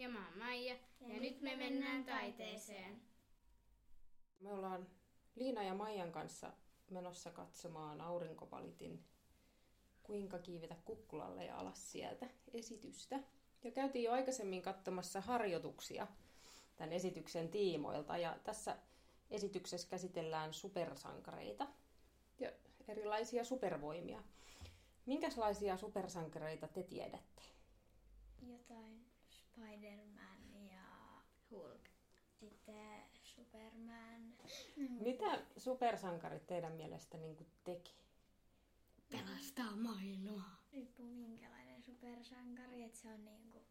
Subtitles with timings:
[0.00, 0.74] Ja mä oon Maija.
[1.00, 3.02] Ja, ja nyt me mennään taiteeseen.
[4.40, 4.86] Me ollaan
[5.34, 6.52] Liina ja Maijan kanssa
[6.90, 9.04] menossa katsomaan aurinkopalitin
[10.02, 13.20] Kuinka kiivetä kukkulalle ja alas sieltä esitystä.
[13.64, 16.06] Ja käytiin jo aikaisemmin katsomassa harjoituksia
[16.76, 18.18] tämän esityksen tiimoilta.
[18.18, 18.76] Ja tässä
[19.30, 21.66] esityksessä käsitellään supersankareita
[22.38, 22.52] ja
[22.88, 24.22] erilaisia supervoimia.
[25.06, 27.42] Minkälaisia supersankareita te tiedätte?
[28.42, 29.09] Jotain
[29.50, 30.84] Spider-Man ja
[31.50, 31.88] Hulk.
[32.40, 34.34] sitten Superman.
[35.00, 37.94] Mitä supersankarit teidän mielestä niin teki?
[39.10, 40.62] Pelastaa maailmaa.
[40.72, 43.62] Riippuu minkälainen supersankari, että se on niinku,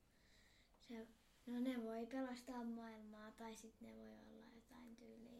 [0.80, 1.08] se,
[1.46, 5.40] no ne voi pelastaa maailmaa tai sitten ne voi olla jotain tyyliä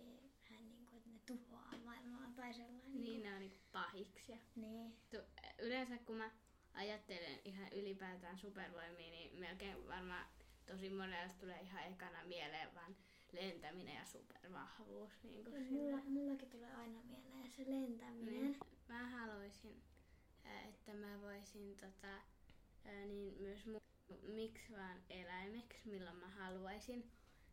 [0.50, 3.02] vähän niinku, että ne tuhoaa maailmaa tai sellainen.
[3.02, 4.38] Niin, ne on niinku pahiksia.
[4.56, 4.96] Niin.
[5.10, 6.32] Tu- Yleensä kun mä
[6.80, 10.26] ajattelen ihan ylipäätään supervoimia, niin melkein varmaan
[10.66, 12.96] tosi monelle tulee ihan ekana mieleen vaan
[13.32, 15.24] lentäminen ja supervahvuus.
[15.24, 18.44] Niin kuin Mulla, mullakin tulee aina mieleen se lentäminen.
[18.44, 18.58] Niin.
[18.88, 19.82] Mä haluaisin,
[20.70, 22.22] että mä voisin tota,
[23.08, 27.12] niin myös mu- miksi vaan eläimeksi, milloin mä haluaisin,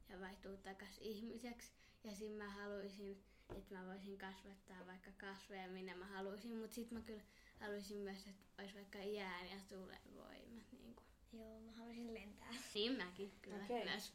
[0.08, 1.72] ja vaihtuu takas ihmiseksi.
[2.04, 3.22] Ja sitten mä haluaisin,
[3.56, 7.22] että mä voisin kasvattaa vaikka kasveja, minne mä haluaisin, mutta sitten mä kyllä
[7.60, 10.72] haluaisin myös, että olisi vaikka jään ja tulen voimat.
[10.72, 11.06] Niin, kuin.
[11.32, 12.54] Joo, mä haluaisin lentää.
[12.74, 13.84] niin mäkin kyllä Okei.
[13.84, 14.12] myös.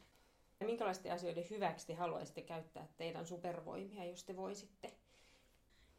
[0.60, 4.92] Ja minkälaisten asioiden hyväksi te haluaisitte käyttää teidän supervoimia, jos te voisitte?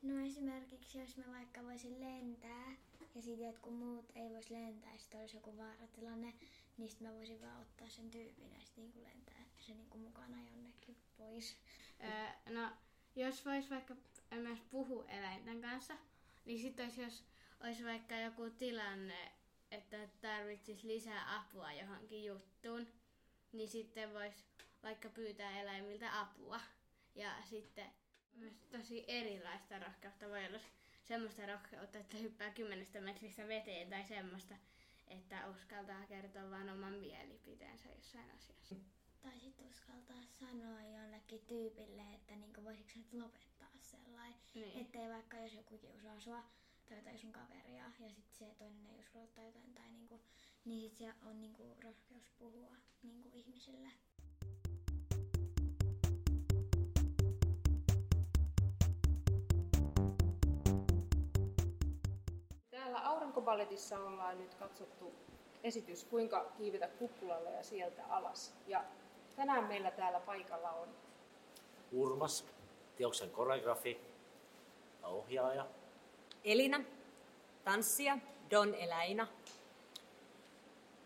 [0.01, 2.71] No esimerkiksi jos mä vaikka voisin lentää
[3.15, 6.33] ja sitten jotkut muut ei voisi lentää ja sitten olisi joku vaaratilanne,
[6.77, 10.37] niin sitten mä voisin vaan ottaa sen tyypin ja sitten niinku lentää se niinku mukana
[10.51, 11.57] jonnekin pois.
[12.03, 12.69] Öö, no,
[13.15, 13.95] jos vois vaikka
[14.31, 15.93] myös puhua eläinten kanssa,
[16.45, 17.23] niin sitten olisi, jos
[17.63, 19.31] olisi vaikka joku tilanne,
[19.71, 22.87] että tarvitsisi lisää apua johonkin juttuun,
[23.51, 24.43] niin sitten voisi
[24.83, 26.59] vaikka pyytää eläimiltä apua.
[27.15, 27.85] Ja sitten
[28.35, 30.59] myös tosi erilaista rohkeutta voi olla
[31.03, 34.55] semmoista rohkeutta, että hyppää kymmenestä metristä veteen tai semmoista,
[35.07, 38.75] että uskaltaa kertoa vain oman mielipiteensä jossain asiassa.
[39.21, 44.39] Tai sitten uskaltaa sanoa jollekin tyypille, että niinku voisiko nyt lopettaa sellainen.
[44.53, 44.81] Niin.
[44.81, 46.43] Ettei vaikka jos joku kiusaa sua
[46.89, 50.21] tai jotain sun kaveria ja sitten se toinen ei uskalla tai jotain, tai niinku,
[50.65, 53.89] niin sit se on niinku rohkeus puhua niinku ihmisille.
[62.69, 65.13] Täällä aurinkoballetissa ollaan nyt katsottu
[65.63, 68.55] esitys Kuinka kiivetä kukkulalle ja sieltä alas.
[68.67, 68.83] Ja
[69.35, 70.89] tänään meillä täällä paikalla on
[71.91, 72.45] Urmas,
[72.95, 74.01] teoksen koreografi
[75.01, 75.67] ja ohjaaja.
[76.43, 76.83] Elina,
[77.63, 78.17] tanssija,
[78.49, 79.27] Don Eläina,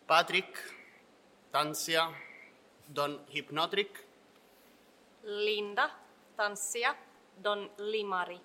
[0.08, 0.58] Patrick,
[1.52, 2.14] tanssija,
[2.96, 4.00] Don Hypnotric,
[5.24, 5.90] Linda,
[6.36, 6.96] tanssija,
[7.44, 8.40] Don Limari.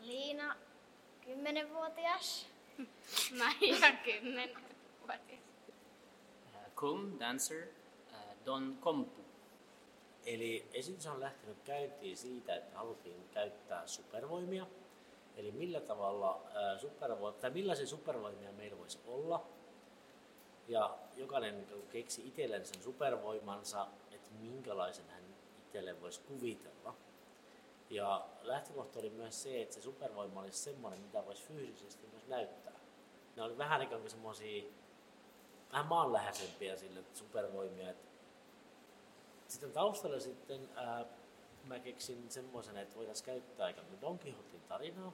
[0.00, 0.56] Liina,
[1.26, 2.46] 10-vuotias.
[3.38, 4.50] Maija kymmenen
[5.00, 5.40] vuotias.
[6.54, 7.66] Uh, Kum, dancer,
[8.12, 9.24] uh, Don Kompu.
[10.26, 14.66] Eli esitys on lähtenyt käyntiin siitä, että haluttiin käyttää supervoimia.
[15.36, 16.78] Eli millä tavalla ää,
[17.40, 19.46] tai millaisia supervoimia meillä voisi olla.
[20.68, 25.22] Ja jokainen keksi itselleen sen supervoimansa, että minkälaisen hän
[25.66, 26.94] itselleen voisi kuvitella.
[27.90, 32.80] Ja lähtökohta oli myös se, että se supervoima olisi semmoinen, mitä voisi fyysisesti myös näyttää.
[33.36, 34.64] Ne oli vähän ikään kuin semmoisia
[35.72, 37.94] vähän maanläheisempiä sille supervoimia,
[39.48, 41.04] sitten taustalla sitten ää,
[41.64, 45.12] mä keksin semmoisen, että voitaisiin käyttää kuin Don Quixotin tarinaa.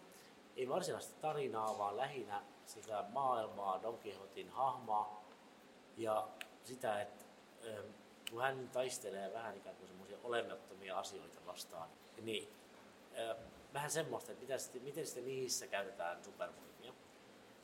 [0.57, 5.23] Ei varsinaista tarinaa, vaan lähinnä sitä maailmaa, Don Quixotin hahmoa
[5.97, 6.29] ja
[6.65, 7.25] sitä, että
[7.67, 7.83] ää,
[8.31, 11.89] kun hän taistelee vähän ikään kuin semmoisia olemattomia asioita vastaan,
[12.23, 12.49] niin
[13.15, 13.37] ää,
[13.75, 16.93] vähän semmoista, että mitä sitten, miten sitten niissä käytetään supervoimia.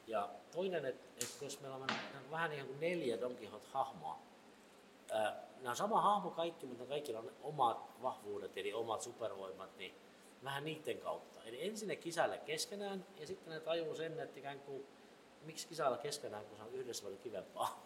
[0.06, 1.86] Ja toinen, että, että jos meillä on
[2.30, 4.18] vähän ihan kuin neljä Don Quixote-hahmoa,
[5.10, 9.94] Ää, nämä on sama hahmo kaikki, mutta kaikilla on omat vahvuudet, eli omat supervoimat, niin
[10.44, 11.42] vähän niiden kautta.
[11.44, 14.86] Eli ensin ne kisailee keskenään, ja sitten ne tajuu sen, että ikään kuin,
[15.42, 17.82] miksi kisailla keskenään, kun se on yhdessä paljon kivempaa.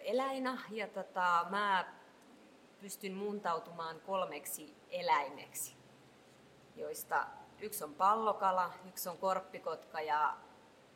[0.00, 1.92] Eläina ja tota, mä
[2.80, 5.76] pystyn muuntautumaan kolmeksi eläimeksi,
[6.76, 7.26] joista
[7.60, 10.36] yksi on pallokala, yksi on korppikotka ja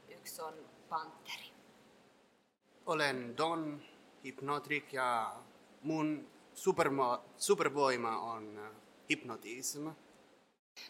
[0.08, 0.54] yksi on
[0.88, 1.50] panteri.
[2.86, 3.82] olen Don
[4.24, 5.36] Hypnotric ja
[5.82, 8.70] mun supermo- supervoima on äh,
[9.10, 9.88] hypnotism.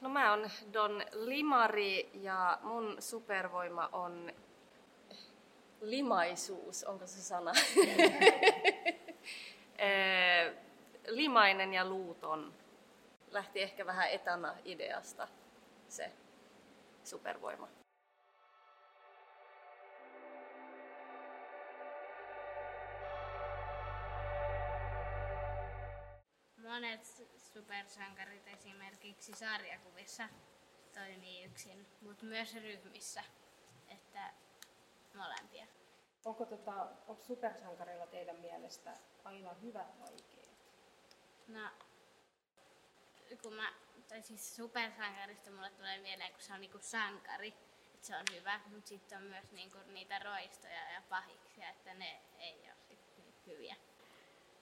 [0.01, 4.33] No mä oon Don Limari ja mun supervoima on
[5.81, 7.53] limaisuus, onko se sana?
[9.79, 10.53] Eh,
[11.07, 12.53] Limainen ja luuton.
[13.31, 15.29] Lähti ehkä vähän etana ideasta
[15.91, 16.13] se
[17.05, 17.69] supervoima.
[26.57, 27.05] Monet
[27.37, 30.29] supersankarit esimerkiksi sarjakuvissa
[30.95, 33.23] toimii yksin, mutta myös ryhmissä,
[33.89, 34.33] että
[35.15, 35.67] molempia.
[36.25, 40.51] Onko, tota, onko supersankarilla teidän mielestä aina hyvät vaikeat?
[41.49, 41.71] No,
[43.37, 43.73] kun mä,
[44.09, 47.55] tai siis supersankarista mulle tulee mieleen, kun se on niinku sankari,
[47.95, 52.21] että se on hyvä, mutta sitten on myös niinku niitä roistoja ja pahiksia, että ne
[52.39, 53.77] ei ole sit niin hyviä.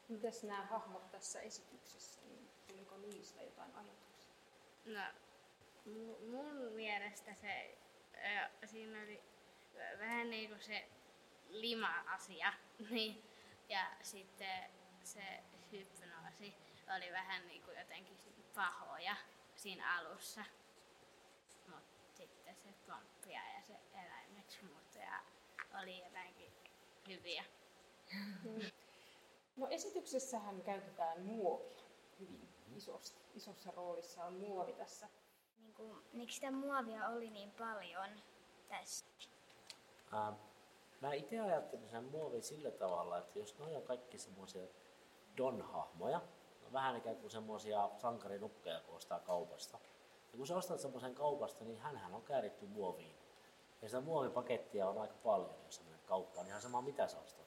[0.09, 4.35] Mitäs nämä hahmot tässä esityksessä, niin tuliko niistä jotain ajatuksia?
[4.85, 5.03] No,
[5.87, 7.79] mu- mun mielestä se,
[8.15, 9.23] ö, siinä oli
[9.99, 10.89] vähän niin kuin se
[11.49, 12.53] lima-asia,
[12.91, 13.23] niin,
[13.69, 14.71] ja sitten
[15.03, 15.43] se
[15.73, 18.19] hypnoosi oli vähän niin kuin jotenkin
[18.55, 19.17] pahoja
[19.57, 20.45] siinä alussa.
[21.69, 25.21] Mutta sitten se pomppia ja se eläimeksi muuttaja
[25.83, 26.53] oli jotenkin
[27.09, 27.45] hyviä.
[29.57, 31.83] No esityksessähän käytetään muovia
[32.21, 33.23] hyvin isosti.
[33.35, 35.09] Isossa roolissa on muovi tässä.
[35.59, 38.23] Niin kuin, miksi sitä muovia oli niin paljon
[38.69, 39.07] tässä?
[40.13, 40.33] Ää,
[41.01, 44.67] mä itse ajattelin sen muovin sillä tavalla, että jos noi on kaikki semmoisia
[45.37, 46.21] Don-hahmoja,
[46.73, 49.79] vähän ikään kuin semmoisia sankarinukkeja, kun ostaa kaupasta.
[50.33, 53.17] Ja kun sä ostat semmoisen kaupasta, niin hänhän on kääritty muoviin.
[53.83, 57.19] Ja sitä muovipakettia on aika paljon, jos sä menet kauppaan, niin ihan sama mitä sä
[57.19, 57.47] ostat.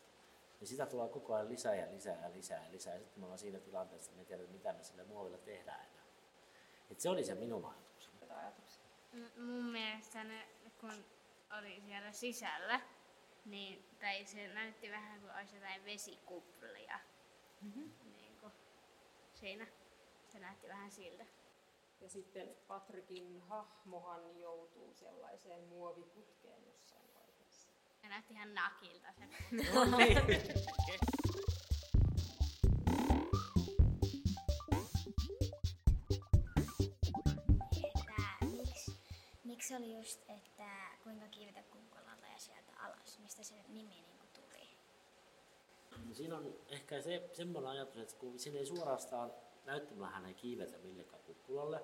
[0.59, 2.93] Niin sitä tulee koko ajan lisää ja lisää ja lisää ja lisää.
[2.93, 6.05] Ja sitten me ollaan siinä tilanteessa, että me tiedä, mitä me sille muoville tehdään enää.
[6.91, 8.15] Et se oli se minun ajatukseni.
[8.41, 8.83] Ajatuksia.
[9.11, 10.47] M- mun mielestä ne,
[10.79, 11.05] kun
[11.59, 12.81] oli siellä sisällä,
[13.45, 16.99] niin, tai se näytti vähän kuin olisi jotain vesikuplia.
[17.61, 17.91] Mm-hmm.
[19.41, 19.67] Niin siinä.
[20.29, 21.25] Se näytti vähän siltä.
[22.01, 27.69] Ja sitten Patrikin hahmohan joutuu sellaiseen muoviputkeen jossain vaiheessa.
[28.01, 29.23] Se näytti ihan nakilta se.
[37.83, 38.91] Että miksi,
[39.43, 44.17] miksi oli just, että kuinka kiivetä kukkolalle ja sieltä alas, mistä se nimi niin?
[44.17, 44.20] No
[46.11, 49.33] Siinä on ehkä se, semmoinen ajatus, että kun siinä ei suorastaan
[49.65, 51.83] näyttämällä hän ei kiivetä millekään kukkulalle,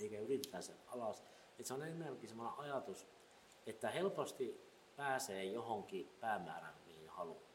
[0.00, 1.22] eikä yritetä sen alas.
[1.50, 3.06] Että se on enemmänkin semmoinen ajatus,
[3.66, 4.60] että helposti
[4.96, 7.48] pääsee johonkin päämäärään, mihin haluaa.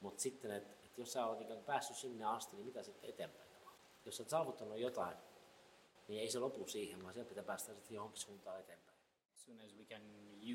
[0.00, 3.48] Mutta sitten, että et jos sä oot ikään päässyt sinne asti, niin mitä sitten eteenpäin?
[4.04, 5.16] Jos sä oot saavuttanut jotain,
[6.08, 8.98] niin ei se lopu siihen, vaan sieltä pitää päästä sitten johonkin suuntaan eteenpäin.
[9.34, 10.02] As soon as we can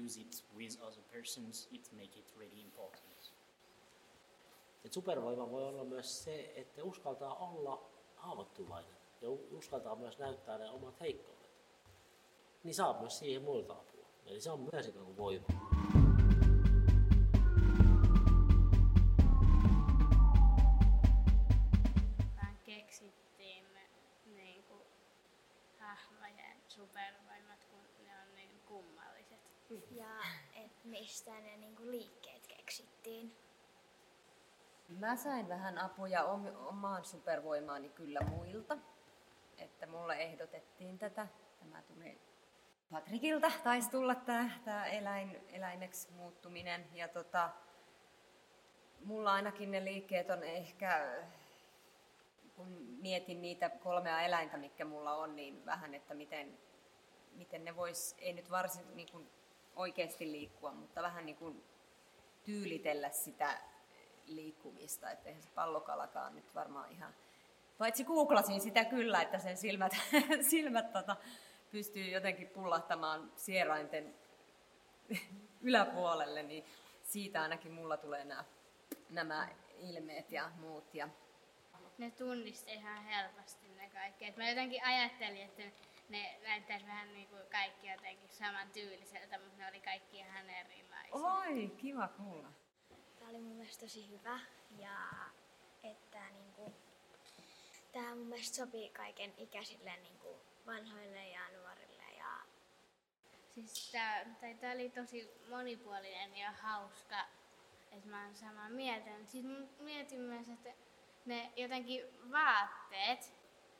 [0.06, 3.33] use it with other persons, it make it really important.
[4.85, 10.69] Et supervoima voi olla myös se, että uskaltaa olla haavoittuvainen ja uskaltaa myös näyttää ne
[10.69, 11.51] omat heikkoudet.
[12.63, 14.06] Niin saa myös siihen muilta apua.
[14.25, 15.45] Eli se on myös ikään kuin voima.
[22.35, 23.65] Vaan keksittiin
[24.25, 24.81] niin kuin,
[25.80, 29.40] hahmojen supervoimat, kun ne on niin kummalliset.
[29.92, 30.19] Ja
[30.56, 33.35] et mistä ne niin kuin liikkeet keksittiin.
[34.90, 38.78] Mä sain vähän apuja om- omaan supervoimaani kyllä muilta.
[39.57, 41.28] Että mulle ehdotettiin tätä.
[41.59, 42.21] Tämä tuli
[42.92, 46.85] Patrikilta, taisi tulla tämä, tämä eläin, eläimeksi muuttuminen.
[46.94, 47.49] Ja tota,
[49.06, 51.23] mulla ainakin ne liikkeet on ehkä,
[52.56, 52.68] kun
[53.02, 56.57] mietin niitä kolmea eläintä, mitkä mulla on, niin vähän, että miten,
[57.31, 59.30] miten ne vois, ei nyt varsin niin kuin
[59.75, 61.63] oikeasti liikkua, mutta vähän niin kuin
[62.44, 63.57] tyylitellä sitä
[64.25, 67.13] liikkumista, että eihän se pallokalakaan nyt varmaan ihan...
[67.77, 69.94] Paitsi googlasin sitä kyllä, että sen silmät,
[70.51, 71.15] silmät tota,
[71.71, 74.15] pystyy jotenkin pullahtamaan sierainten
[75.61, 76.65] yläpuolelle, niin
[77.03, 78.44] siitä ainakin mulla tulee nämä,
[79.09, 79.47] nämä
[79.80, 80.94] ilmeet ja muut.
[80.95, 81.09] Ja
[81.97, 84.25] Ne tunnisti ihan helposti ne kaikki.
[84.25, 85.63] Et mä jotenkin ajattelin, että
[86.09, 91.13] ne näyttäisi vähän niin kuin kaikki jotenkin saman tyyliseltä, mutta ne oli kaikki ihan erilaisia.
[91.13, 92.49] Oi, kiva kuulla.
[93.23, 94.39] Tämä oli mun mielestä tosi hyvä
[94.80, 94.97] ja
[95.83, 96.73] että niin kuin,
[97.92, 102.39] tämä mun mielestä sopii kaiken ikäisille niin kuin vanhoille ja nuorille ja
[103.53, 107.25] Siis tää, tai tää oli tosi monipuolinen ja hauska,
[107.92, 109.09] että mä oon samaa mieltä.
[109.25, 109.45] Siis
[109.80, 110.69] mietin myös, että
[111.25, 113.33] ne jotenkin vaatteet,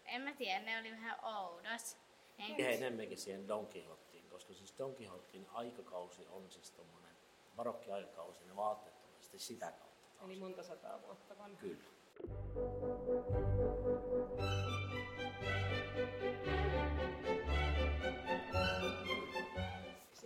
[0.06, 1.98] en mä tiedä, ne oli vähän oudot.
[2.38, 7.16] Enkä- Ihan enemmänkin siihen Don Quixoteen, koska siis Don Quixoteen aikakausi on siis tommonen
[7.56, 9.03] barokki-aikakausi, ne vaatteet
[9.40, 9.88] sitten sitä kautta.
[10.18, 10.30] taas.
[10.30, 11.62] Eli monta sataa vuotta vanha.
[11.62, 11.84] Kyllä.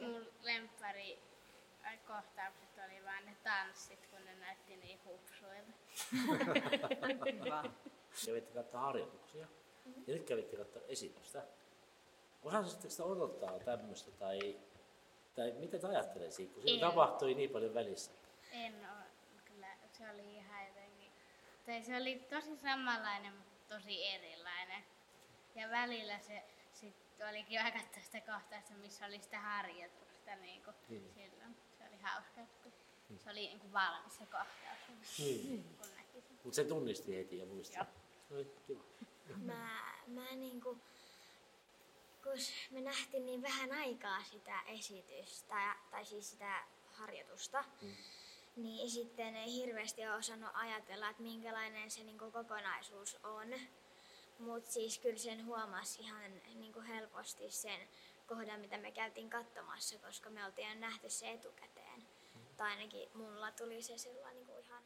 [0.02, 1.20] Mun lemppari
[1.84, 5.72] ai, kohtaukset oli vaan ne tanssit, kun ne näytti niin hupsuilta.
[8.26, 9.48] Kävitte katsoa harjoituksia
[10.08, 11.44] ja nyt kävitte katsoa esitystä.
[12.44, 14.60] Osasitteko sitä odottaa tämmöistä tai,
[15.36, 18.12] tai mitä te ajattelee siitä, kun siinä tapahtui niin paljon välissä?
[18.51, 19.04] En oo,
[19.46, 21.12] kyllä se oli ihan jotenkin,
[21.66, 24.84] tai se oli tosi samanlainen, mutta tosi erilainen.
[25.56, 31.13] Ja välillä se sitten olikin aika tästä kohtausta, missä oli sitä harjoitusta niin kuin Niin.
[31.13, 31.56] silloin.
[31.77, 32.74] Se oli hauska, kun
[33.20, 35.63] se oli niin kuin valmis se kohtaus, Niin.
[35.82, 36.39] kun näki sen.
[36.44, 37.75] Mutta se tunnisti heti ja muisti.
[37.77, 37.86] Joo.
[38.30, 38.38] No,
[38.68, 38.84] kiva.
[39.38, 40.82] Mä, mä niinku,
[42.24, 42.34] kun
[42.72, 46.63] me nähtiin niin vähän aikaa sitä esitystä, tai siis sitä
[46.94, 47.96] harjoitusta, Mm.
[48.58, 53.54] Niin sitten ei hirveästi ole osannut ajatella, että minkälainen se niinku kokonaisuus on.
[54.40, 57.80] Mutta siis kyllä sen huomasi ihan niinku helposti sen
[58.28, 62.04] kohdan, mitä me käytiin katsomassa, koska me oltiin nähty se etukäteen.
[62.58, 64.84] Tai ainakin mulla tuli se silloin niinku ihan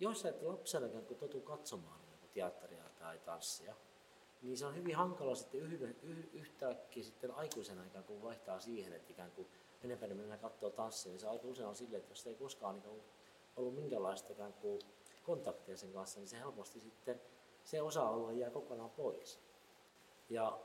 [0.00, 3.74] Jos sä et lapsena ikään kuin totu katsomaan niin teatteria tai tanssia,
[4.42, 5.60] niin se on hyvin hankala sitten
[6.32, 9.48] yhtäkkiä sitten aikuisena ikään kuin vaihtaa siihen, että ikään kuin
[9.84, 13.02] enempää mennään katsoa tanssia, niin se aika usein on silleen, että jos ei koskaan niin
[13.56, 14.78] ollut minkäänlaista kuin
[15.22, 17.20] kontaktia sen kanssa, niin se helposti sitten
[17.64, 19.40] se osa-alue jää kokonaan pois.
[20.28, 20.60] Ja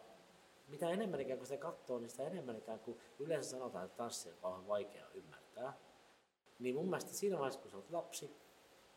[0.67, 4.29] mitä enemmän ikään kuin sitä katsoo, niin sitä enemmän ikään kuin yleensä sanotaan, että tanssi
[4.29, 5.73] on kauhean vaikea ymmärtää.
[6.59, 8.27] Niin mun mielestä siinä vaiheessa, kun sä oot lapsi,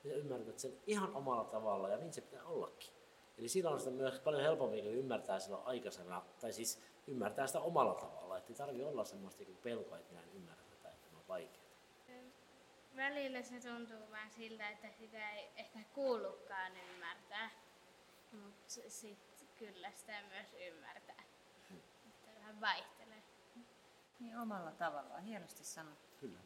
[0.05, 2.93] niin sä ymmärrät sen ihan omalla tavalla ja niin se pitää ollakin.
[3.39, 7.61] Eli silloin on sitä myös paljon helpommin, kun ymmärtää silloin aikaisena, tai siis ymmärtää sitä
[7.61, 8.39] omalla tavalla.
[8.39, 11.29] Että ei tarvitse olla semmoista niinku pelkoa, että minä en ymmärrä tätä, että tämä on
[11.29, 11.63] vaikea.
[12.97, 17.51] Välillä se tuntuu vähän siltä, että sitä ei ehkä kuulukaan ymmärtää,
[18.33, 21.23] mutta sitten kyllä sitä myös ymmärtää.
[21.69, 21.81] Hmm.
[22.09, 23.23] Että vähän vaihtelee.
[24.21, 26.09] Niin omalla tavallaan, hienosti sanottu.
[26.21, 26.39] Kyllä.